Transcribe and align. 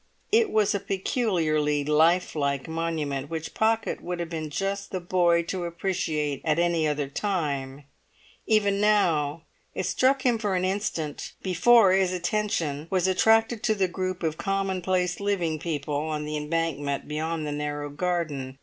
It 0.31 0.49
was 0.49 0.73
a 0.73 0.79
peculiarly 0.79 1.83
lifelike 1.85 2.67
monument, 2.67 3.29
which 3.29 3.53
Pocket 3.53 4.01
would 4.01 4.19
have 4.19 4.31
been 4.31 4.49
just 4.49 4.89
the 4.89 4.99
boy 4.99 5.43
to 5.43 5.65
appreciate 5.65 6.41
at 6.43 6.57
any 6.57 6.87
other 6.87 7.07
time; 7.07 7.83
even 8.47 8.81
now 8.81 9.43
it 9.75 9.85
struck 9.85 10.23
him 10.25 10.39
for 10.39 10.55
an 10.55 10.65
instant, 10.65 11.33
before 11.43 11.91
his 11.91 12.13
attention 12.13 12.87
was 12.89 13.07
attracted 13.07 13.61
to 13.61 13.75
the 13.75 13.87
group 13.87 14.23
of 14.23 14.39
commonplace 14.39 15.19
living 15.19 15.59
people 15.59 15.93
on 16.07 16.25
the 16.25 16.35
Embankment 16.35 17.07
beyond 17.07 17.45
the 17.45 17.51
narrow 17.51 17.91
garden. 17.91 18.57